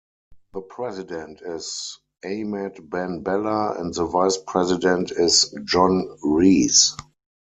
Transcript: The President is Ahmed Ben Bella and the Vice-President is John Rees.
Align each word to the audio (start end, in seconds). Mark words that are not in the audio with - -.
The 0.53 0.61
President 0.61 1.41
is 1.43 1.99
Ahmed 2.25 2.89
Ben 2.89 3.21
Bella 3.21 3.79
and 3.79 3.93
the 3.93 4.05
Vice-President 4.07 5.11
is 5.11 5.55
John 5.67 6.17
Rees. 6.23 6.95